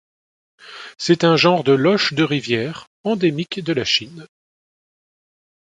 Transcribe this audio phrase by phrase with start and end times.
[0.97, 4.25] C'est un genre de loches de rivière endémique de la Chine.